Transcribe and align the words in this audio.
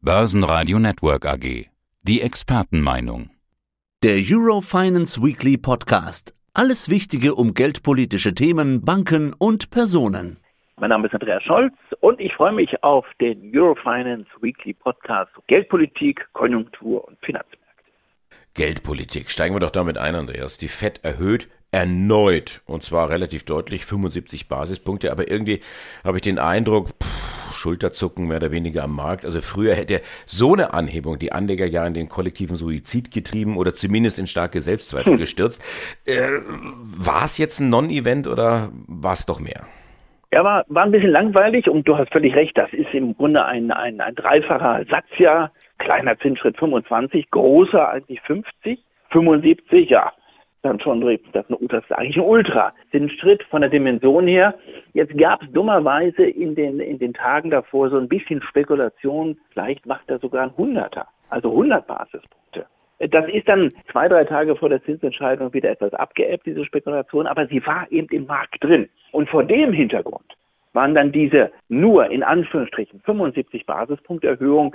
Börsenradio 0.00 0.78
Network 0.78 1.26
AG. 1.26 1.66
Die 2.02 2.22
Expertenmeinung. 2.22 3.30
Der 4.04 4.20
Eurofinance 4.30 5.20
Weekly 5.20 5.56
Podcast. 5.56 6.36
Alles 6.54 6.88
Wichtige 6.88 7.34
um 7.34 7.52
geldpolitische 7.52 8.32
Themen, 8.32 8.84
Banken 8.84 9.34
und 9.36 9.70
Personen. 9.70 10.38
Mein 10.76 10.90
Name 10.90 11.08
ist 11.08 11.14
Andreas 11.14 11.42
Scholz 11.42 11.74
und 11.98 12.20
ich 12.20 12.32
freue 12.34 12.52
mich 12.52 12.80
auf 12.84 13.06
den 13.20 13.50
Eurofinance 13.52 14.28
Weekly 14.40 14.72
Podcast 14.74 15.32
Geldpolitik, 15.48 16.28
Konjunktur 16.32 17.04
und 17.08 17.18
Finanzmärkte. 17.24 17.66
Geldpolitik. 18.54 19.32
Steigen 19.32 19.56
wir 19.56 19.60
doch 19.60 19.72
damit 19.72 19.98
ein, 19.98 20.14
Andreas. 20.14 20.58
Die 20.58 20.68
FED 20.68 21.04
erhöht 21.04 21.48
erneut 21.70 22.62
und 22.66 22.82
zwar 22.82 23.10
relativ 23.10 23.44
deutlich 23.44 23.84
75 23.84 24.48
Basispunkte, 24.48 25.12
aber 25.12 25.30
irgendwie 25.30 25.60
habe 26.04 26.16
ich 26.16 26.22
den 26.22 26.38
Eindruck, 26.38 26.90
pff, 27.02 27.37
Schulterzucken 27.52 28.26
mehr 28.26 28.38
oder 28.38 28.50
weniger 28.50 28.84
am 28.84 28.94
Markt. 28.94 29.24
Also 29.24 29.40
früher 29.40 29.74
hätte 29.74 30.00
so 30.26 30.52
eine 30.52 30.72
Anhebung 30.72 31.18
die 31.18 31.32
Anleger 31.32 31.66
ja 31.66 31.86
in 31.86 31.94
den 31.94 32.08
kollektiven 32.08 32.56
Suizid 32.56 33.10
getrieben 33.10 33.56
oder 33.56 33.74
zumindest 33.74 34.18
in 34.18 34.26
starke 34.26 34.60
Selbstzweifel 34.60 35.12
hm. 35.12 35.18
gestürzt. 35.18 35.62
Äh, 36.06 36.40
war 36.96 37.24
es 37.24 37.38
jetzt 37.38 37.60
ein 37.60 37.70
Non-Event 37.70 38.26
oder 38.26 38.70
war 38.86 39.12
es 39.12 39.26
doch 39.26 39.40
mehr? 39.40 39.66
Ja, 40.32 40.44
war, 40.44 40.64
war 40.68 40.84
ein 40.84 40.90
bisschen 40.90 41.10
langweilig 41.10 41.68
und 41.68 41.88
du 41.88 41.96
hast 41.96 42.12
völlig 42.12 42.34
recht, 42.34 42.56
das 42.58 42.70
ist 42.72 42.92
im 42.92 43.16
Grunde 43.16 43.44
ein, 43.44 43.70
ein, 43.70 44.00
ein 44.00 44.14
dreifacher 44.14 44.84
Satz 44.90 45.06
ja. 45.18 45.50
Kleiner 45.78 46.18
Zinsschritt 46.18 46.58
25, 46.58 47.30
großer 47.30 47.88
eigentlich 47.88 48.20
50, 48.22 48.80
75, 49.10 49.88
ja, 49.88 50.12
dann 50.68 50.80
schon 50.80 51.00
das, 51.32 51.46
das 51.48 51.84
ist 51.84 51.92
eigentlich 51.92 52.16
ein 52.16 52.22
Ultra. 52.22 52.72
Den 52.92 53.08
Schritt 53.10 53.42
von 53.44 53.62
der 53.62 53.70
Dimension 53.70 54.26
her. 54.26 54.54
Jetzt 54.92 55.16
gab 55.18 55.42
es 55.42 55.50
dummerweise 55.52 56.24
in 56.24 56.54
den, 56.54 56.80
in 56.80 56.98
den 56.98 57.14
Tagen 57.14 57.50
davor 57.50 57.90
so 57.90 57.98
ein 57.98 58.08
bisschen 58.08 58.42
Spekulation. 58.42 59.38
Vielleicht 59.50 59.86
macht 59.86 60.08
er 60.08 60.18
sogar 60.18 60.44
ein 60.44 60.56
Hunderter, 60.56 61.06
also 61.30 61.50
100 61.50 61.86
Basispunkte. 61.86 62.66
Das 62.98 63.28
ist 63.28 63.48
dann 63.48 63.72
zwei, 63.92 64.08
drei 64.08 64.24
Tage 64.24 64.56
vor 64.56 64.68
der 64.68 64.82
Zinsentscheidung 64.82 65.52
wieder 65.52 65.70
etwas 65.70 65.94
abgeebbt, 65.94 66.46
diese 66.46 66.64
Spekulation, 66.64 67.26
aber 67.26 67.46
sie 67.46 67.64
war 67.64 67.86
eben 67.90 68.08
im 68.10 68.26
Markt 68.26 68.62
drin. 68.62 68.88
Und 69.12 69.28
vor 69.28 69.44
dem 69.44 69.72
Hintergrund 69.72 70.36
waren 70.72 70.94
dann 70.94 71.12
diese 71.12 71.52
nur 71.68 72.10
in 72.10 72.22
Anführungsstrichen 72.22 73.00
75 73.00 73.66
Basispunkte 73.66 74.28
Erhöhung 74.28 74.74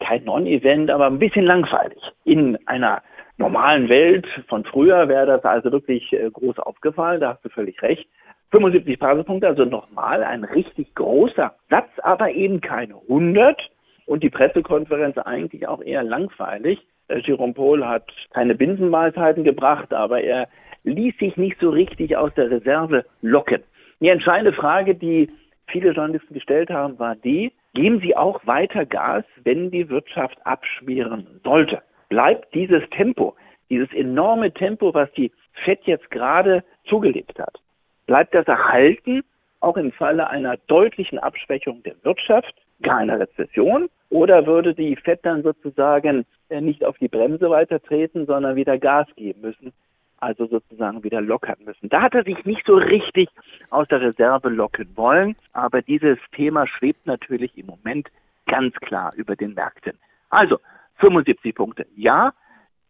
kein 0.00 0.24
Non-Event, 0.24 0.90
aber 0.90 1.06
ein 1.06 1.18
bisschen 1.18 1.46
langweilig 1.46 1.98
in 2.24 2.58
einer 2.66 3.02
normalen 3.38 3.88
Welt 3.88 4.26
von 4.48 4.64
früher 4.64 5.08
wäre 5.08 5.26
das 5.26 5.44
also 5.44 5.72
wirklich 5.72 6.12
äh, 6.12 6.30
groß 6.30 6.58
aufgefallen, 6.58 7.20
da 7.20 7.34
hast 7.34 7.44
du 7.44 7.48
völlig 7.48 7.80
recht. 7.82 8.08
75 8.50 8.98
Basispunkte, 8.98 9.48
also 9.48 9.64
nochmal 9.64 10.22
ein 10.22 10.44
richtig 10.44 10.94
großer 10.94 11.54
Satz, 11.70 11.90
aber 12.02 12.30
eben 12.30 12.60
keine 12.60 12.94
100 12.94 13.60
und 14.06 14.22
die 14.22 14.30
Pressekonferenz 14.30 15.18
eigentlich 15.18 15.66
auch 15.66 15.82
eher 15.82 16.04
langweilig. 16.04 16.86
Äh, 17.08 17.18
Jerome 17.24 17.54
Paul 17.54 17.84
hat 17.84 18.08
keine 18.32 18.54
Binsenmahlzeiten 18.54 19.44
gebracht, 19.44 19.92
aber 19.92 20.20
er 20.20 20.48
ließ 20.84 21.16
sich 21.18 21.36
nicht 21.36 21.58
so 21.60 21.70
richtig 21.70 22.16
aus 22.16 22.32
der 22.34 22.50
Reserve 22.50 23.04
locken. 23.22 23.62
Die 24.00 24.08
entscheidende 24.08 24.52
Frage, 24.52 24.94
die 24.94 25.30
viele 25.66 25.92
Journalisten 25.92 26.34
gestellt 26.34 26.70
haben, 26.70 26.98
war 26.98 27.16
die, 27.16 27.52
geben 27.72 28.00
Sie 28.00 28.16
auch 28.16 28.46
weiter 28.46 28.84
Gas, 28.84 29.24
wenn 29.42 29.70
die 29.70 29.88
Wirtschaft 29.88 30.36
abschmieren 30.44 31.40
sollte? 31.42 31.82
Bleibt 32.14 32.54
dieses 32.54 32.88
Tempo, 32.90 33.34
dieses 33.70 33.92
enorme 33.92 34.52
Tempo, 34.52 34.94
was 34.94 35.10
die 35.14 35.32
FED 35.64 35.80
jetzt 35.86 36.08
gerade 36.12 36.62
zugelegt 36.84 37.40
hat, 37.40 37.58
bleibt 38.06 38.36
das 38.36 38.46
erhalten, 38.46 39.24
auch 39.58 39.76
im 39.76 39.90
Falle 39.90 40.28
einer 40.30 40.56
deutlichen 40.68 41.18
Abschwächung 41.18 41.82
der 41.82 41.96
Wirtschaft, 42.04 42.54
gar 42.82 42.98
einer 42.98 43.18
Rezession? 43.18 43.88
Oder 44.10 44.46
würde 44.46 44.74
die 44.74 44.94
FED 44.94 45.24
dann 45.24 45.42
sozusagen 45.42 46.24
äh, 46.50 46.60
nicht 46.60 46.84
auf 46.84 46.96
die 46.98 47.08
Bremse 47.08 47.50
weiter 47.50 47.82
treten, 47.82 48.26
sondern 48.26 48.54
wieder 48.54 48.78
Gas 48.78 49.08
geben 49.16 49.40
müssen, 49.40 49.72
also 50.18 50.46
sozusagen 50.46 51.02
wieder 51.02 51.20
lockern 51.20 51.58
müssen? 51.64 51.88
Da 51.88 52.00
hat 52.00 52.14
er 52.14 52.22
sich 52.22 52.44
nicht 52.44 52.64
so 52.64 52.76
richtig 52.76 53.28
aus 53.70 53.88
der 53.88 54.02
Reserve 54.02 54.50
locken 54.50 54.88
wollen, 54.94 55.34
aber 55.52 55.82
dieses 55.82 56.18
Thema 56.30 56.68
schwebt 56.68 57.08
natürlich 57.08 57.58
im 57.58 57.66
Moment 57.66 58.08
ganz 58.46 58.72
klar 58.76 59.12
über 59.16 59.34
den 59.34 59.54
Märkten. 59.54 59.98
Also, 60.30 60.58
75 60.96 61.54
Punkte. 61.54 61.86
Ja, 61.96 62.32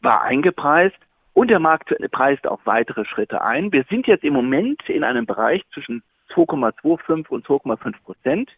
war 0.00 0.22
eingepreist 0.22 0.98
und 1.32 1.48
der 1.48 1.59
Markt 1.59 1.94
preist 2.12 2.47
auch 2.47 2.60
weitere 2.65 3.04
Schritte 3.04 3.42
ein. 3.42 3.72
Wir 3.72 3.84
sind 3.91 4.06
jetzt 4.06 4.25
im 4.25 4.34
Moment 4.34 4.88
in 4.88 5.04
einem 5.04 5.26
Bereich 5.26 5.62
zwischen 5.72 6.03
2,25 6.34 7.28
und 7.28 7.47
2,5 7.47 7.94
Prozent, 8.04 8.50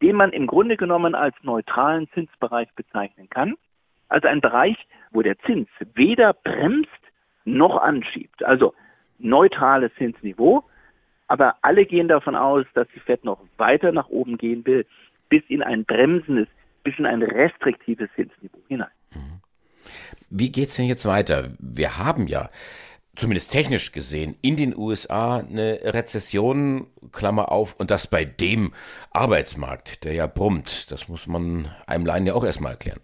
den 0.00 0.16
man 0.16 0.32
im 0.32 0.46
Grunde 0.46 0.76
genommen 0.76 1.14
als 1.14 1.34
neutralen 1.42 2.08
Zinsbereich 2.10 2.68
bezeichnen 2.74 3.28
kann. 3.28 3.54
Also 4.08 4.28
ein 4.28 4.40
Bereich, 4.40 4.76
wo 5.10 5.22
der 5.22 5.38
Zins 5.40 5.68
weder 5.94 6.32
bremst 6.32 6.90
noch 7.44 7.76
anschiebt. 7.80 8.44
Also 8.44 8.74
neutrales 9.18 9.92
Zinsniveau. 9.96 10.64
Aber 11.28 11.56
alle 11.62 11.86
gehen 11.86 12.08
davon 12.08 12.36
aus, 12.36 12.66
dass 12.74 12.86
die 12.94 13.00
Fed 13.00 13.24
noch 13.24 13.40
weiter 13.56 13.90
nach 13.92 14.08
oben 14.08 14.36
gehen 14.36 14.66
will, 14.66 14.86
bis 15.28 15.42
in 15.48 15.62
ein 15.62 15.84
bremsendes 15.84 16.48
bis 16.82 16.98
in 16.98 17.06
ein 17.06 17.22
restriktives 17.22 18.08
Zinsniveau 18.16 18.58
hinein. 18.68 18.90
Mhm. 19.14 19.40
Wie 20.30 20.50
geht's 20.50 20.76
denn 20.76 20.86
jetzt 20.86 21.06
weiter? 21.06 21.50
Wir 21.58 21.98
haben 21.98 22.26
ja 22.26 22.48
zumindest 23.16 23.52
technisch 23.52 23.92
gesehen, 23.92 24.36
in 24.42 24.56
den 24.56 24.76
USA 24.76 25.38
eine 25.38 25.78
Rezession, 25.84 26.86
Klammer 27.12 27.52
auf, 27.52 27.78
und 27.78 27.90
das 27.90 28.06
bei 28.06 28.24
dem 28.24 28.72
Arbeitsmarkt, 29.10 30.04
der 30.04 30.14
ja 30.14 30.26
brummt. 30.26 30.90
Das 30.90 31.08
muss 31.08 31.26
man 31.26 31.70
einem 31.86 32.06
Laien 32.06 32.26
ja 32.26 32.34
auch 32.34 32.44
erstmal 32.44 32.72
erklären. 32.72 33.00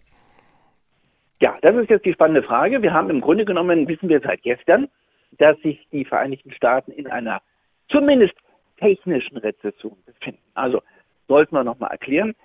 Ja, 1.41 1.57
das 1.61 1.75
ist 1.75 1.89
jetzt 1.89 2.05
die 2.05 2.13
spannende 2.13 2.43
Frage. 2.43 2.81
Wir 2.81 2.91
haben 2.91 3.09
im 3.09 3.21
Grunde 3.21 3.45
genommen, 3.45 3.87
wissen 3.87 4.09
wir 4.09 4.19
seit 4.19 4.41
gestern, 4.41 4.89
dass 5.37 5.57
sich 5.59 5.87
die 5.91 6.03
Vereinigten 6.03 6.51
Staaten 6.51 6.91
in 6.91 7.07
einer 7.07 7.41
zumindest 7.89 8.33
technischen 8.77 9.37
Rezession 9.37 9.97
befinden. 10.05 10.41
Also 10.53 10.81
sollten 11.27 11.55
wir 11.55 11.63
nochmal 11.63 11.91
erklären, 11.91 12.35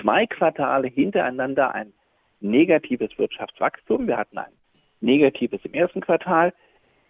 zwei 0.00 0.26
Quartale 0.26 0.88
hintereinander 0.88 1.74
ein 1.74 1.92
negatives 2.40 3.16
Wirtschaftswachstum. 3.18 4.06
Wir 4.06 4.16
hatten 4.16 4.38
ein 4.38 4.52
negatives 5.00 5.60
im 5.64 5.74
ersten 5.74 6.00
Quartal. 6.00 6.52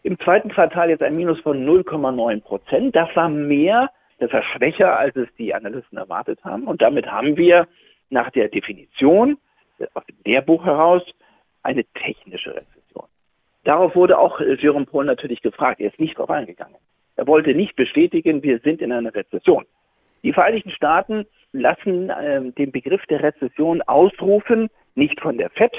Im 0.03 0.19
zweiten 0.19 0.50
Quartal 0.50 0.91
jetzt 0.91 1.03
ein 1.03 1.17
Minus 1.17 1.41
von 1.41 1.65
0,9 1.65 2.43
Prozent. 2.43 2.95
Das 2.95 3.09
war 3.17 3.28
mehr, 3.28 3.91
das 4.19 4.33
war 4.33 4.43
schwächer, 4.43 4.99
als 4.99 5.17
es 5.17 5.28
die 5.39 5.55
Analysten 5.55 5.99
erwartet 5.99 6.45
haben. 6.45 6.65
Und 6.65 6.83
damit 6.83 7.06
haben 7.11 7.37
wir 7.37 7.67
nach 8.11 8.31
der 8.31 8.49
Definition 8.49 9.39
aus 9.95 10.05
dem 10.06 10.16
Lehrbuch 10.25 10.65
heraus 10.65 11.03
eine 11.62 11.84
technische 11.95 12.55
Rezession. 12.55 13.06
Darauf 13.65 13.97
wurde 13.97 14.19
auch 14.19 14.41
Jerome 14.41 14.84
Paul 14.84 15.06
natürlich 15.06 15.41
gefragt. 15.41 15.81
Er 15.81 15.89
ist 15.89 15.99
nicht 15.99 16.16
darauf 16.16 16.31
eingegangen. 16.31 16.77
Er 17.16 17.27
wollte 17.27 17.55
nicht 17.55 17.77
bestätigen, 17.77 18.43
wir 18.43 18.59
sind 18.59 18.83
in 18.83 18.93
einer 18.93 19.15
Rezession. 19.15 19.65
Die 20.22 20.33
Vereinigten 20.33 20.71
Staaten 20.71 21.27
lassen 21.54 22.10
äh, 22.10 22.50
den 22.53 22.72
Begriff 22.72 23.04
der 23.06 23.22
Rezession 23.22 23.81
ausrufen, 23.82 24.69
nicht 24.94 25.20
von 25.20 25.38
der 25.38 25.50
FED, 25.50 25.72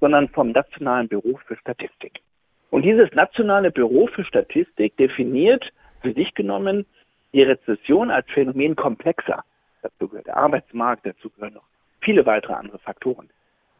sondern 0.00 0.28
vom 0.28 0.50
Nationalen 0.50 1.08
Büro 1.08 1.38
für 1.46 1.56
Statistik. 1.56 2.20
Und 2.70 2.82
dieses 2.82 3.10
Nationale 3.12 3.70
Büro 3.70 4.08
für 4.08 4.24
Statistik 4.24 4.96
definiert 4.96 5.72
für 6.02 6.12
sich 6.12 6.34
genommen 6.34 6.84
die 7.32 7.42
Rezession 7.42 8.10
als 8.10 8.26
Phänomen 8.30 8.76
komplexer. 8.76 9.44
Dazu 9.82 10.08
gehört 10.08 10.26
der 10.26 10.36
Arbeitsmarkt, 10.36 11.06
dazu 11.06 11.30
gehören 11.30 11.54
noch 11.54 11.64
viele 12.00 12.26
weitere 12.26 12.54
andere 12.54 12.78
Faktoren. 12.78 13.28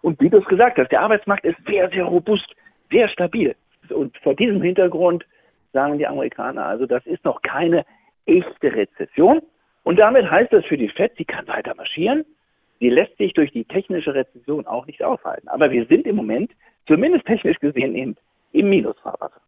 Und 0.03 0.21
wie 0.21 0.31
du 0.31 0.39
es 0.39 0.45
gesagt 0.47 0.79
hast, 0.79 0.93
der 0.93 1.01
Arbeitsmarkt 1.01 1.45
ist 1.45 1.57
sehr, 1.67 1.89
sehr 1.91 2.05
robust, 2.05 2.47
sehr 2.91 3.09
stabil. 3.09 3.55
Und 3.91 4.17
vor 4.19 4.35
diesem 4.35 4.63
Hintergrund 4.63 5.25
sagen 5.73 5.99
die 5.99 6.07
Amerikaner, 6.07 6.67
also 6.67 6.87
das 6.87 7.05
ist 7.07 7.25
noch 7.25 7.43
keine 7.43 7.85
echte 8.27 8.75
Rezession, 8.75 9.43
und 9.85 9.97
damit 9.97 10.29
heißt 10.31 10.53
das 10.53 10.65
für 10.65 10.77
die 10.77 10.89
FED, 10.89 11.13
sie 11.17 11.25
kann 11.25 11.47
weiter 11.47 11.75
marschieren. 11.75 12.25
Sie 12.81 12.89
lässt 12.89 13.17
sich 13.19 13.33
durch 13.35 13.53
die 13.53 13.65
technische 13.65 14.15
Rezession 14.15 14.67
auch 14.67 14.87
nicht 14.87 15.05
aufhalten. 15.05 15.49
Aber 15.49 15.71
wir 15.71 15.87
sind 15.87 16.07
im 16.07 16.17
Moment, 16.17 16.51
zumindest 16.89 17.27
technisch 17.27 17.59
gesehen, 17.61 17.95
im, 17.95 18.17
im 18.53 18.69
Minusfahrwasser. 18.69 19.41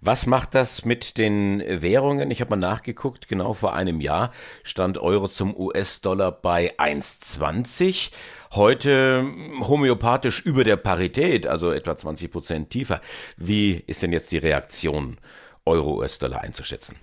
Was 0.00 0.26
macht 0.26 0.54
das 0.54 0.84
mit 0.84 1.16
den 1.16 1.62
Währungen? 1.66 2.30
Ich 2.30 2.42
habe 2.42 2.50
mal 2.50 2.56
nachgeguckt, 2.56 3.26
genau 3.26 3.54
vor 3.54 3.74
einem 3.74 4.02
Jahr 4.02 4.32
stand 4.62 4.98
Euro 4.98 5.28
zum 5.28 5.56
US-Dollar 5.56 6.30
bei 6.30 6.72
1,20. 6.76 8.12
Heute 8.54 9.24
homöopathisch 9.60 10.44
über 10.44 10.62
der 10.62 10.76
Parität, 10.76 11.46
also 11.46 11.72
etwa 11.72 11.96
20 11.96 12.30
Prozent 12.30 12.70
tiefer. 12.70 13.00
Wie 13.38 13.82
ist 13.86 14.02
denn 14.02 14.12
jetzt 14.12 14.30
die 14.30 14.38
Reaktion, 14.38 15.16
Euro-US-Dollar 15.64 16.42
einzuschätzen? 16.42 16.96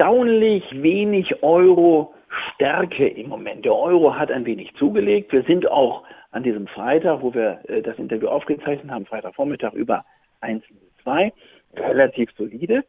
Erstaunlich 0.00 0.64
wenig 0.72 1.42
Euro-Stärke 1.42 3.06
im 3.06 3.28
Moment. 3.28 3.66
Der 3.66 3.74
Euro 3.74 4.16
hat 4.16 4.32
ein 4.32 4.46
wenig 4.46 4.74
zugelegt. 4.76 5.30
Wir 5.30 5.42
sind 5.42 5.70
auch 5.70 6.04
an 6.30 6.42
diesem 6.42 6.66
Freitag, 6.68 7.20
wo 7.20 7.34
wir 7.34 7.60
äh, 7.68 7.82
das 7.82 7.98
Interview 7.98 8.28
aufgezeichnet 8.28 8.90
haben, 8.90 9.04
Freitagvormittag 9.04 9.74
über 9.74 10.06
1,02, 10.40 11.32
relativ 11.76 12.30
solide. 12.38 12.82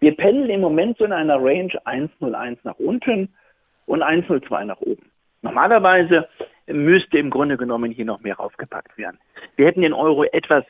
Wir 0.00 0.16
pendeln 0.16 0.48
im 0.48 0.62
Moment 0.62 0.96
so 0.96 1.04
in 1.04 1.12
einer 1.12 1.36
Range 1.36 1.72
1,01 1.84 2.58
nach 2.62 2.78
unten 2.78 3.28
und 3.84 4.02
1,02 4.02 4.64
nach 4.64 4.80
oben. 4.80 5.10
Normalerweise 5.42 6.26
müsste 6.66 7.18
im 7.18 7.28
Grunde 7.28 7.58
genommen 7.58 7.92
hier 7.92 8.06
noch 8.06 8.20
mehr 8.20 8.36
raufgepackt 8.36 8.96
werden. 8.96 9.18
Wir 9.56 9.66
hätten 9.66 9.82
den 9.82 9.92
Euro 9.92 10.24
etwas 10.24 10.64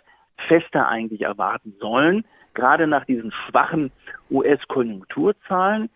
fester 0.48 0.88
eigentlich 0.88 1.22
erwarten 1.22 1.76
sollen, 1.78 2.24
gerade 2.54 2.86
nach 2.86 3.04
diesen 3.04 3.32
schwachen 3.32 3.90
US-Konjunkturzahlen, 4.30 5.90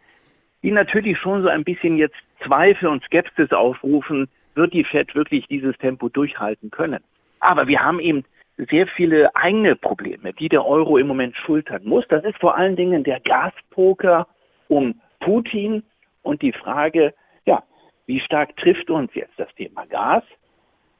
die 0.62 0.70
natürlich 0.70 1.18
schon 1.18 1.42
so 1.42 1.48
ein 1.48 1.64
bisschen 1.64 1.96
jetzt 1.96 2.16
Zweifel 2.44 2.88
und 2.88 3.02
Skepsis 3.04 3.52
aufrufen, 3.52 4.28
wird 4.54 4.72
die 4.72 4.84
Fed 4.84 5.14
wirklich 5.14 5.46
dieses 5.46 5.76
Tempo 5.78 6.08
durchhalten 6.08 6.70
können. 6.70 7.02
Aber 7.40 7.68
wir 7.68 7.80
haben 7.80 8.00
eben 8.00 8.24
sehr 8.70 8.88
viele 8.88 9.34
eigene 9.36 9.76
Probleme, 9.76 10.32
die 10.32 10.48
der 10.48 10.66
Euro 10.66 10.98
im 10.98 11.06
Moment 11.06 11.36
schultern 11.36 11.82
muss. 11.84 12.04
Das 12.08 12.24
ist 12.24 12.38
vor 12.38 12.56
allen 12.56 12.74
Dingen 12.74 13.04
der 13.04 13.20
Gaspoker 13.20 14.26
um 14.66 15.00
Putin 15.20 15.84
und 16.22 16.42
die 16.42 16.52
Frage, 16.52 17.14
ja, 17.46 17.62
wie 18.06 18.20
stark 18.20 18.56
trifft 18.56 18.90
uns 18.90 19.14
jetzt 19.14 19.38
das 19.38 19.52
Thema 19.54 19.86
Gas? 19.86 20.24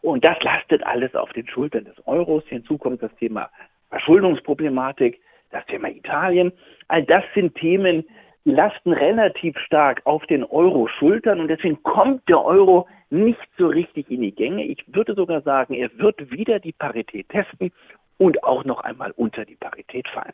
Und 0.02 0.24
das 0.24 0.40
lastet 0.42 0.84
alles 0.84 1.14
auf 1.16 1.32
den 1.32 1.48
Schultern 1.48 1.84
des 1.84 1.96
Euros. 2.06 2.44
Hinzu 2.46 2.78
kommt 2.78 3.02
das 3.02 3.14
Thema 3.16 3.50
Verschuldungsproblematik, 3.90 5.20
das 5.50 5.64
Thema 5.66 5.88
Italien. 5.88 6.52
All 6.88 7.04
das 7.04 7.24
sind 7.34 7.54
Themen, 7.54 8.04
die 8.44 8.52
lasten 8.52 8.92
relativ 8.92 9.58
stark 9.58 10.00
auf 10.04 10.24
den 10.26 10.44
Euro 10.44 10.88
Schultern 10.98 11.40
und 11.40 11.48
deswegen 11.48 11.82
kommt 11.82 12.28
der 12.28 12.42
Euro 12.42 12.86
nicht 13.10 13.38
so 13.58 13.66
richtig 13.66 14.10
in 14.10 14.22
die 14.22 14.32
Gänge. 14.32 14.64
Ich 14.64 14.84
würde 14.86 15.14
sogar 15.14 15.42
sagen, 15.42 15.74
er 15.74 15.90
wird 15.98 16.30
wieder 16.30 16.58
die 16.58 16.72
Parität 16.72 17.28
testen 17.28 17.72
und 18.18 18.42
auch 18.44 18.64
noch 18.64 18.80
einmal 18.80 19.12
unter 19.12 19.44
die 19.44 19.56
Parität 19.56 20.08
fallen. 20.08 20.32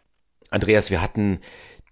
Andreas, 0.51 0.91
wir 0.91 1.03
hatten 1.03 1.41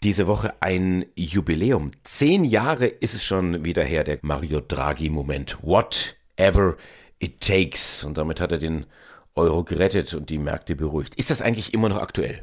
diese 0.02 0.26
Woche 0.26 0.52
ein 0.60 1.04
Jubiläum. 1.16 1.92
Zehn 2.02 2.44
Jahre 2.44 2.86
ist 2.86 3.14
es 3.14 3.24
schon 3.24 3.64
wieder 3.64 3.82
her, 3.82 4.04
der 4.04 4.18
Mario 4.22 4.60
Draghi-Moment. 4.60 5.58
Whatever 5.62 6.76
it 7.18 7.40
takes. 7.40 8.04
Und 8.04 8.18
damit 8.18 8.40
hat 8.40 8.52
er 8.52 8.58
den 8.58 8.86
Euro 9.34 9.64
gerettet 9.64 10.14
und 10.14 10.30
die 10.30 10.38
Märkte 10.38 10.76
beruhigt. 10.76 11.14
Ist 11.14 11.30
das 11.30 11.40
eigentlich 11.40 11.72
immer 11.72 11.88
noch 11.88 11.98
aktuell? 11.98 12.40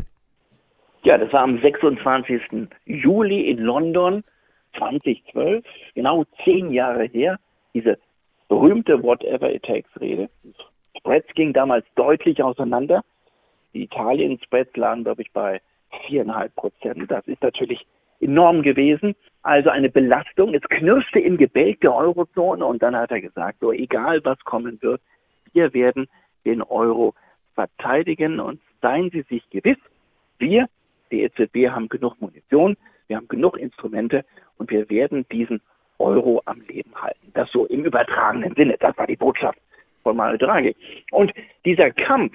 Ja, 1.03 1.17
das 1.17 1.31
war 1.31 1.41
am 1.41 1.59
26. 1.61 2.67
Juli 2.85 3.49
in 3.49 3.59
London 3.59 4.23
2012, 4.77 5.65
genau 5.95 6.25
zehn 6.43 6.71
Jahre 6.71 7.05
her, 7.05 7.39
diese 7.73 7.97
berühmte 8.49 9.01
Whatever 9.01 9.53
It 9.53 9.63
Takes 9.63 9.89
Rede. 9.99 10.29
Spreads 10.97 11.33
ging 11.35 11.53
damals 11.53 11.85
deutlich 11.95 12.43
auseinander. 12.43 13.03
Die 13.73 13.83
Italien-Spreads 13.83 14.75
lagen, 14.75 15.03
glaube 15.03 15.21
ich, 15.21 15.31
bei 15.31 15.61
viereinhalb 16.07 16.53
Prozent. 16.55 17.09
Das 17.09 17.25
ist 17.27 17.41
natürlich 17.41 17.85
enorm 18.19 18.61
gewesen. 18.61 19.15
Also 19.43 19.69
eine 19.69 19.89
Belastung. 19.89 20.53
Es 20.53 20.63
knirschte 20.63 21.19
im 21.19 21.37
Gebälk 21.37 21.79
der 21.81 21.95
Eurozone 21.95 22.65
und 22.65 22.83
dann 22.83 22.95
hat 22.95 23.11
er 23.11 23.21
gesagt, 23.21 23.59
so 23.61 23.71
egal 23.71 24.19
was 24.25 24.39
kommen 24.39 24.81
wird, 24.81 25.01
wir 25.53 25.73
werden 25.73 26.07
den 26.45 26.61
Euro 26.61 27.13
verteidigen 27.55 28.39
und 28.39 28.59
seien 28.81 29.09
Sie 29.11 29.21
sich 29.23 29.49
gewiss, 29.49 29.77
wir 30.37 30.67
die 31.11 31.23
EZB 31.23 31.69
haben 31.69 31.89
genug 31.89 32.19
Munition, 32.21 32.77
wir 33.07 33.17
haben 33.17 33.27
genug 33.27 33.57
Instrumente 33.57 34.25
und 34.57 34.69
wir 34.71 34.89
werden 34.89 35.25
diesen 35.31 35.61
Euro 35.97 36.41
am 36.45 36.61
Leben 36.61 36.93
halten. 36.95 37.31
Das 37.33 37.51
so 37.51 37.65
im 37.65 37.83
übertragenen 37.83 38.55
Sinne. 38.55 38.77
Das 38.79 38.97
war 38.97 39.07
die 39.07 39.15
Botschaft 39.15 39.59
von 40.03 40.15
Mario 40.15 40.37
Draghi. 40.37 40.75
Und 41.11 41.33
dieser 41.65 41.91
Kampf, 41.91 42.33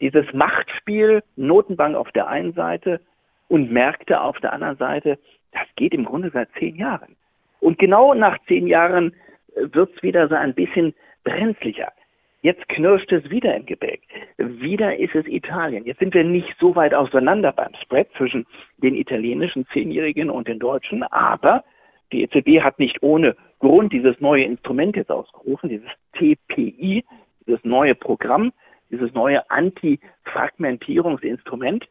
dieses 0.00 0.30
Machtspiel, 0.32 1.22
Notenbank 1.36 1.96
auf 1.96 2.10
der 2.12 2.28
einen 2.28 2.52
Seite 2.52 3.00
und 3.48 3.70
Märkte 3.70 4.20
auf 4.20 4.38
der 4.40 4.52
anderen 4.52 4.76
Seite, 4.76 5.18
das 5.52 5.66
geht 5.76 5.94
im 5.94 6.04
Grunde 6.04 6.30
seit 6.30 6.48
zehn 6.58 6.76
Jahren. 6.76 7.16
Und 7.60 7.78
genau 7.78 8.14
nach 8.14 8.38
zehn 8.46 8.66
Jahren 8.66 9.14
äh, 9.54 9.68
wird 9.72 9.96
es 9.96 10.02
wieder 10.02 10.28
so 10.28 10.34
ein 10.34 10.54
bisschen 10.54 10.94
brenzlicher. 11.24 11.92
Jetzt 12.42 12.68
knirscht 12.68 13.10
es 13.12 13.30
wieder 13.30 13.54
im 13.54 13.64
Gebälk. 13.66 14.00
Wieder 14.36 14.96
ist 14.96 15.14
es 15.14 15.28
Italien. 15.28 15.84
Jetzt 15.84 16.00
sind 16.00 16.12
wir 16.12 16.24
nicht 16.24 16.52
so 16.58 16.74
weit 16.74 16.92
auseinander 16.92 17.52
beim 17.52 17.72
Spread 17.80 18.08
zwischen 18.16 18.46
den 18.78 18.96
italienischen 18.96 19.64
Zehnjährigen 19.68 20.28
und 20.28 20.48
den 20.48 20.58
Deutschen, 20.58 21.04
aber 21.04 21.62
die 22.10 22.24
EZB 22.24 22.60
hat 22.60 22.80
nicht 22.80 23.00
ohne 23.00 23.36
Grund 23.60 23.92
dieses 23.92 24.20
neue 24.20 24.42
Instrument 24.42 24.96
jetzt 24.96 25.12
ausgerufen, 25.12 25.68
dieses 25.68 25.88
TPI, 26.14 27.04
dieses 27.46 27.64
neue 27.64 27.94
Programm, 27.94 28.52
dieses 28.90 29.14
neue 29.14 29.48
Anti-Fragmentierungsinstrument. 29.48 31.86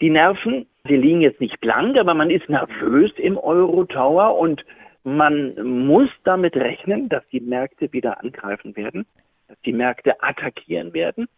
Die 0.00 0.10
Nerven, 0.10 0.66
sie 0.84 0.96
liegen 0.96 1.20
jetzt 1.20 1.40
nicht 1.40 1.60
blank, 1.60 1.98
aber 1.98 2.14
man 2.14 2.30
ist 2.30 2.48
nervös 2.48 3.10
im 3.16 3.36
Euro-Tower 3.36 4.38
und 4.38 4.64
man 5.02 5.84
muss 5.84 6.10
damit 6.22 6.54
rechnen, 6.54 7.08
dass 7.08 7.26
die 7.30 7.40
Märkte 7.40 7.92
wieder 7.92 8.20
angreifen 8.20 8.76
werden 8.76 9.04
dass 9.50 9.60
die 9.62 9.72
Märkte 9.72 10.22
attackieren 10.22 10.94
werden 10.94 11.28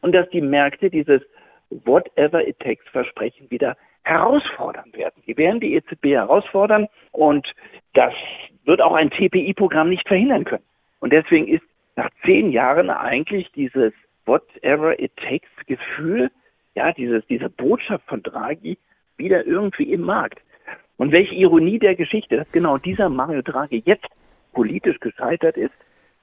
und 0.00 0.12
dass 0.12 0.28
die 0.30 0.40
Märkte 0.40 0.88
dieses 0.88 1.20
Whatever 1.68 2.46
it 2.46 2.58
takes 2.58 2.88
Versprechen 2.88 3.50
wieder 3.50 3.76
herausfordern 4.02 4.90
werden. 4.94 5.22
Sie 5.26 5.36
werden 5.36 5.60
die 5.60 5.74
EZB 5.74 6.06
herausfordern 6.06 6.88
und 7.12 7.46
das 7.92 8.14
wird 8.64 8.80
auch 8.80 8.94
ein 8.94 9.10
TPI-Programm 9.10 9.90
nicht 9.90 10.08
verhindern 10.08 10.44
können. 10.44 10.64
Und 11.00 11.12
deswegen 11.12 11.48
ist 11.48 11.62
nach 11.96 12.08
zehn 12.24 12.50
Jahren 12.50 12.88
eigentlich 12.88 13.52
dieses 13.52 13.92
Whatever 14.24 14.98
it 14.98 15.12
takes 15.16 15.50
Gefühl, 15.66 16.30
ja, 16.74 16.92
dieses, 16.92 17.26
diese 17.26 17.50
Botschaft 17.50 18.06
von 18.06 18.22
Draghi 18.22 18.78
wieder 19.18 19.44
irgendwie 19.44 19.92
im 19.92 20.00
Markt. 20.00 20.40
Und 20.96 21.12
welche 21.12 21.34
Ironie 21.34 21.78
der 21.78 21.94
Geschichte, 21.94 22.38
dass 22.38 22.50
genau 22.52 22.78
dieser 22.78 23.10
Mario 23.10 23.42
Draghi 23.42 23.82
jetzt 23.84 24.06
politisch 24.54 24.98
gescheitert 25.00 25.58
ist, 25.58 25.74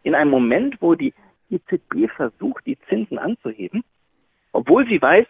in 0.04 0.16
einem 0.16 0.32
Moment, 0.32 0.82
wo 0.82 0.96
die 0.96 1.14
EZB 1.50 2.10
versucht, 2.16 2.66
die 2.66 2.78
Zinsen 2.90 3.18
anzuheben, 3.18 3.84
obwohl 4.52 4.88
sie 4.88 5.02
weiß, 5.02 5.28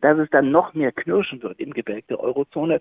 dass 0.00 0.18
es 0.18 0.30
dann 0.30 0.50
noch 0.50 0.74
mehr 0.74 0.92
knirschen 0.92 1.42
wird 1.42 1.60
im 1.60 1.72
Gebälk 1.72 2.06
der 2.08 2.20
Eurozone. 2.20 2.80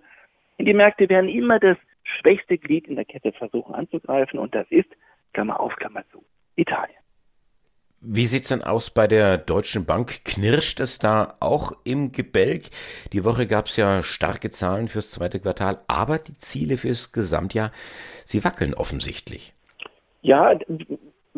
Und 0.57 0.65
die 0.65 0.73
Märkte 0.73 1.09
werden 1.09 1.29
immer 1.29 1.59
das 1.59 1.77
schwächste 2.03 2.57
Glied 2.57 2.87
in 2.87 2.95
der 2.95 3.05
Kette 3.05 3.31
versuchen 3.31 3.75
anzugreifen 3.75 4.39
und 4.39 4.55
das 4.55 4.67
ist, 4.69 4.89
Klammer 5.33 5.59
auf, 5.59 5.75
Klammer 5.75 6.03
zu, 6.11 6.23
Italien. 6.55 6.95
Wie 8.01 8.27
sieht's 8.27 8.47
denn 8.47 8.63
aus 8.63 8.91
bei 8.91 9.07
der 9.07 9.37
Deutschen 9.37 9.85
Bank? 9.85 10.23
Knirscht 10.23 10.79
es 10.79 10.99
da 10.99 11.35
auch 11.41 11.73
im 11.83 12.13
Gebälk? 12.13 12.69
Die 13.11 13.25
Woche 13.25 13.45
gab's 13.45 13.75
ja 13.75 14.03
starke 14.03 14.49
Zahlen 14.49 14.87
fürs 14.87 15.11
zweite 15.11 15.41
Quartal, 15.41 15.81
aber 15.89 16.17
die 16.17 16.37
Ziele 16.37 16.77
fürs 16.77 17.11
Gesamtjahr, 17.11 17.73
sie 18.23 18.45
wackeln 18.45 18.73
offensichtlich. 18.73 19.53
Ja, 20.21 20.57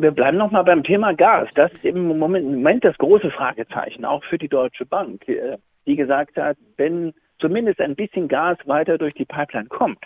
wir 0.02 0.10
bleiben 0.10 0.36
nochmal 0.36 0.64
beim 0.64 0.82
Thema 0.82 1.14
Gas. 1.14 1.48
Das 1.54 1.72
ist 1.72 1.84
im 1.84 2.18
Moment, 2.18 2.44
im 2.44 2.56
Moment 2.56 2.84
das 2.84 2.98
große 2.98 3.30
Fragezeichen, 3.30 4.04
auch 4.04 4.22
für 4.24 4.38
die 4.38 4.48
Deutsche 4.48 4.84
Bank, 4.84 5.26
äh, 5.28 5.56
die 5.86 5.96
gesagt 5.96 6.36
hat, 6.36 6.56
wenn 6.76 7.14
zumindest 7.38 7.80
ein 7.80 7.94
bisschen 7.94 8.28
Gas 8.28 8.58
weiter 8.66 8.98
durch 8.98 9.14
die 9.14 9.24
Pipeline 9.24 9.68
kommt, 9.68 10.04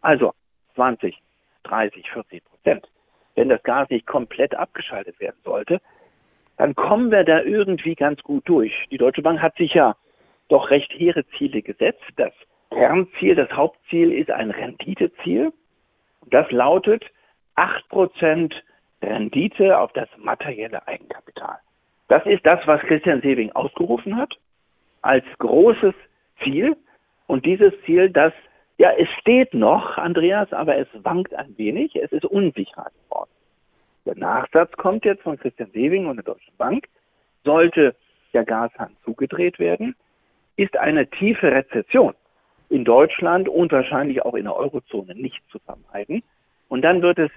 also 0.00 0.32
20, 0.74 1.18
30, 1.64 2.10
40 2.10 2.44
Prozent, 2.44 2.88
wenn 3.34 3.48
das 3.48 3.62
Gas 3.62 3.88
nicht 3.90 4.06
komplett 4.06 4.54
abgeschaltet 4.54 5.18
werden 5.20 5.38
sollte, 5.44 5.80
dann 6.56 6.74
kommen 6.74 7.10
wir 7.10 7.24
da 7.24 7.40
irgendwie 7.40 7.94
ganz 7.94 8.22
gut 8.22 8.48
durch. 8.48 8.72
Die 8.90 8.98
Deutsche 8.98 9.22
Bank 9.22 9.40
hat 9.40 9.56
sich 9.56 9.74
ja 9.74 9.96
doch 10.48 10.70
recht 10.70 10.92
hehre 10.92 11.24
Ziele 11.36 11.62
gesetzt. 11.62 12.02
Das 12.16 12.32
Kernziel, 12.70 13.34
das 13.34 13.50
Hauptziel 13.52 14.12
ist 14.12 14.30
ein 14.30 14.50
Renditeziel. 14.50 15.52
Das 16.26 16.50
lautet 16.50 17.04
8 17.54 17.88
Prozent 17.88 18.54
Rendite 19.02 19.78
auf 19.78 19.92
das 19.92 20.08
materielle 20.16 20.86
Eigenkapital. 20.86 21.58
Das 22.08 22.24
ist 22.26 22.44
das, 22.44 22.60
was 22.66 22.80
Christian 22.82 23.20
Sewing 23.20 23.52
ausgerufen 23.52 24.16
hat 24.16 24.34
als 25.02 25.24
großes 25.38 25.94
Ziel. 26.42 26.76
Und 27.26 27.44
dieses 27.44 27.72
Ziel, 27.84 28.10
das, 28.10 28.32
ja, 28.78 28.90
es 28.92 29.08
steht 29.20 29.54
noch, 29.54 29.98
Andreas, 29.98 30.52
aber 30.52 30.76
es 30.76 30.88
wankt 30.94 31.34
ein 31.34 31.56
wenig. 31.58 31.94
Es 31.96 32.10
ist 32.12 32.24
unsicherer 32.24 32.90
geworden. 33.04 33.30
Der 34.06 34.16
Nachsatz 34.16 34.72
kommt 34.72 35.04
jetzt 35.04 35.22
von 35.22 35.38
Christian 35.38 35.70
Sewing 35.72 36.06
und 36.06 36.16
der 36.16 36.24
Deutschen 36.24 36.56
Bank. 36.56 36.88
Sollte 37.44 37.94
der 38.32 38.44
Gashahn 38.44 38.96
zugedreht 39.04 39.58
werden, 39.58 39.94
ist 40.56 40.76
eine 40.76 41.08
tiefe 41.08 41.50
Rezession 41.52 42.14
in 42.68 42.84
Deutschland 42.84 43.48
und 43.48 43.72
wahrscheinlich 43.72 44.22
auch 44.22 44.34
in 44.34 44.44
der 44.44 44.56
Eurozone 44.56 45.14
nicht 45.14 45.40
zu 45.50 45.58
vermeiden. 45.60 46.22
Und 46.68 46.82
dann 46.82 47.00
wird 47.02 47.18
es 47.18 47.30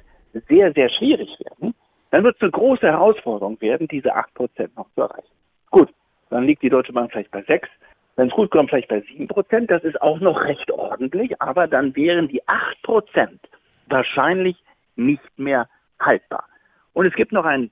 sehr, 0.47 0.73
sehr 0.73 0.89
schwierig 0.89 1.29
werden, 1.39 1.73
dann 2.11 2.23
wird 2.23 2.35
es 2.35 2.41
eine 2.41 2.51
große 2.51 2.85
Herausforderung 2.85 3.59
werden, 3.61 3.87
diese 3.87 4.15
8% 4.15 4.69
noch 4.75 4.87
zu 4.95 5.01
erreichen. 5.01 5.31
Gut, 5.69 5.89
dann 6.29 6.45
liegt 6.45 6.61
die 6.61 6.69
Deutsche 6.69 6.93
Bank 6.93 7.11
vielleicht 7.11 7.31
bei 7.31 7.41
6, 7.43 7.69
wenn 8.15 8.27
es 8.27 8.33
gut 8.33 8.51
kommt, 8.51 8.69
vielleicht 8.69 8.89
bei 8.89 8.99
7%. 8.99 9.67
Das 9.67 9.83
ist 9.83 10.01
auch 10.01 10.19
noch 10.19 10.43
recht 10.43 10.69
ordentlich, 10.71 11.41
aber 11.41 11.67
dann 11.67 11.95
wären 11.95 12.27
die 12.27 12.41
8% 12.43 13.39
wahrscheinlich 13.87 14.57
nicht 14.95 15.39
mehr 15.39 15.69
haltbar. 15.99 16.45
Und 16.93 17.05
es 17.05 17.13
gibt 17.13 17.31
noch 17.31 17.45
ein 17.45 17.71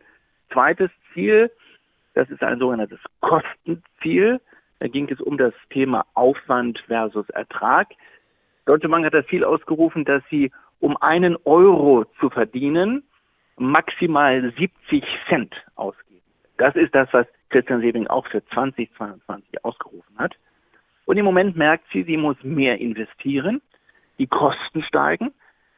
zweites 0.51 0.89
Ziel, 1.13 1.51
das 2.13 2.29
ist 2.29 2.41
ein 2.43 2.59
sogenanntes 2.59 2.99
Kostenziel. 3.21 4.41
Da 4.79 4.87
ging 4.87 5.09
es 5.09 5.19
um 5.21 5.37
das 5.37 5.53
Thema 5.69 6.05
Aufwand 6.13 6.79
versus 6.87 7.29
Ertrag. 7.29 7.87
Deutsche 8.65 8.89
Bank 8.89 9.05
hat 9.05 9.13
das 9.13 9.27
Ziel 9.27 9.43
ausgerufen, 9.43 10.05
dass 10.05 10.23
sie 10.29 10.51
um 10.79 10.97
einen 10.97 11.37
Euro 11.45 12.05
zu 12.19 12.29
verdienen, 12.29 13.03
maximal 13.57 14.53
70 14.57 15.03
Cent 15.27 15.53
ausgeben. 15.75 16.21
Das 16.57 16.75
ist 16.75 16.93
das, 16.95 17.09
was 17.11 17.27
Christian 17.49 17.81
Sebing 17.81 18.07
auch 18.07 18.27
für 18.27 18.45
2022 18.49 19.63
ausgerufen 19.65 20.17
hat. 20.17 20.35
Und 21.05 21.17
im 21.17 21.25
Moment 21.25 21.57
merkt 21.57 21.85
sie, 21.91 22.03
sie 22.03 22.17
muss 22.17 22.37
mehr 22.43 22.79
investieren. 22.79 23.61
Die 24.19 24.27
Kosten 24.27 24.83
steigen. 24.83 25.31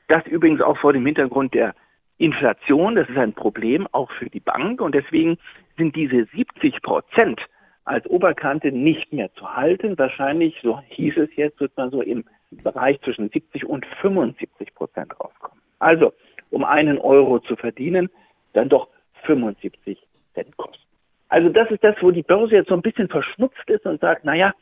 Das 0.07 0.25
übrigens 0.25 0.61
auch 0.61 0.77
vor 0.77 0.93
dem 0.93 1.05
Hintergrund 1.05 1.53
der 1.53 1.73
Inflation. 2.17 2.95
Das 2.95 3.07
ist 3.07 3.17
ein 3.17 3.33
Problem 3.33 3.87
auch 3.93 4.11
für 4.11 4.29
die 4.29 4.39
Bank. 4.39 4.81
Und 4.81 4.93
deswegen 4.93 5.37
sind 5.77 5.95
diese 5.95 6.25
70 6.25 6.81
Prozent 6.81 7.39
als 7.85 8.05
Oberkante 8.07 8.71
nicht 8.71 9.13
mehr 9.13 9.33
zu 9.35 9.55
halten. 9.55 9.97
Wahrscheinlich, 9.97 10.59
so 10.61 10.81
hieß 10.89 11.17
es 11.17 11.35
jetzt, 11.35 11.59
wird 11.59 11.75
man 11.77 11.91
so 11.91 12.01
im 12.01 12.25
Bereich 12.51 12.99
zwischen 13.01 13.29
70 13.29 13.65
und 13.65 13.85
75 14.01 14.75
Prozent 14.75 15.19
rauskommen. 15.19 15.61
Also, 15.79 16.13
um 16.49 16.63
einen 16.63 16.97
Euro 16.97 17.39
zu 17.39 17.55
verdienen, 17.55 18.09
dann 18.53 18.69
doch 18.69 18.89
75 19.23 19.97
Cent 20.33 20.57
kosten. 20.57 20.83
Also 21.29 21.49
das 21.49 21.71
ist 21.71 21.83
das, 21.83 21.95
wo 22.01 22.11
die 22.11 22.23
Börse 22.23 22.55
jetzt 22.55 22.67
so 22.67 22.75
ein 22.75 22.81
bisschen 22.81 23.07
verschnupft 23.07 23.69
ist 23.69 23.85
und 23.85 24.01
sagt, 24.01 24.25
naja, 24.25 24.53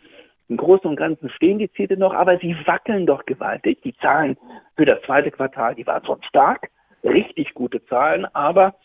im 0.50 0.58
Großen 0.58 0.89
und 0.89 0.96
Ganzen 0.96 1.29
stehen 1.29 1.60
die 1.60 1.72
Ziele 1.72 1.98
noch, 1.98 2.13
aber 2.13 2.38
sie 2.39 2.55
wackeln 2.65 3.05
doch 3.05 3.25
gewaltig. 3.25 3.81
Die 3.84 3.96
Zahlen 3.98 4.38
für 4.75 4.86
das 4.86 5.01
zweite 5.03 5.31
Quartal, 5.31 5.75
die 5.75 5.86
waren 5.86 6.05
schon 6.05 6.22
stark, 6.24 6.69
richtig 7.03 7.53
gute 7.53 7.84
Zahlen, 7.86 8.25
aber 8.34 8.75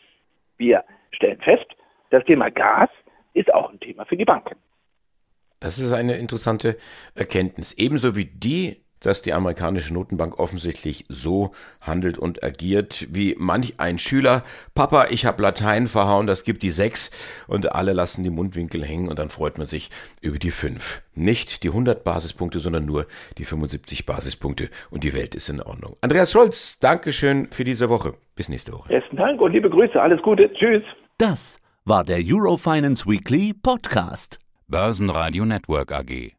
wir 0.57 0.83
stellen 1.11 1.39
fest, 1.41 1.65
das 2.09 2.23
Thema 2.25 2.49
Gas 2.49 2.89
ist 3.33 3.53
auch 3.53 3.71
ein 3.71 3.79
Thema 3.79 4.05
für 4.05 4.17
die 4.17 4.25
Banken. 4.25 4.55
Das 5.59 5.79
ist 5.79 5.93
eine 5.93 6.15
interessante 6.17 6.77
Erkenntnis. 7.15 7.73
Ebenso 7.73 8.15
wie 8.15 8.25
die 8.25 8.84
dass 9.05 9.21
die 9.21 9.33
amerikanische 9.33 9.93
Notenbank 9.93 10.39
offensichtlich 10.39 11.05
so 11.09 11.51
handelt 11.81 12.17
und 12.17 12.43
agiert 12.43 13.07
wie 13.11 13.35
manch 13.37 13.75
ein 13.77 13.99
Schüler. 13.99 14.43
Papa, 14.73 15.07
ich 15.09 15.25
habe 15.25 15.41
Latein 15.43 15.87
verhauen, 15.87 16.27
das 16.27 16.43
gibt 16.43 16.63
die 16.63 16.71
sechs 16.71 17.11
und 17.47 17.73
alle 17.73 17.93
lassen 17.93 18.23
die 18.23 18.29
Mundwinkel 18.29 18.83
hängen 18.83 19.07
und 19.07 19.19
dann 19.19 19.29
freut 19.29 19.57
man 19.57 19.67
sich 19.67 19.89
über 20.21 20.39
die 20.39 20.51
fünf. 20.51 21.01
Nicht 21.13 21.63
die 21.63 21.69
100 21.69 22.03
Basispunkte, 22.03 22.59
sondern 22.59 22.85
nur 22.85 23.05
die 23.37 23.45
75 23.45 24.05
Basispunkte 24.05 24.69
und 24.89 25.03
die 25.03 25.13
Welt 25.13 25.35
ist 25.35 25.49
in 25.49 25.61
Ordnung. 25.61 25.95
Andreas 26.01 26.31
Scholz, 26.31 26.79
Dankeschön 26.79 27.47
für 27.51 27.63
diese 27.63 27.89
Woche. 27.89 28.13
Bis 28.35 28.49
nächste 28.49 28.73
Woche. 28.73 28.89
Besten 28.89 29.15
Dank 29.15 29.39
und 29.39 29.53
liebe 29.53 29.69
Grüße. 29.69 30.01
Alles 30.01 30.21
Gute. 30.21 30.51
Tschüss. 30.53 30.83
Das 31.17 31.59
war 31.85 32.03
der 32.03 32.17
Eurofinance 32.17 33.05
Weekly 33.07 33.53
Podcast. 33.53 34.39
Börsenradio 34.67 35.45
Network 35.45 35.91
AG. 35.91 36.34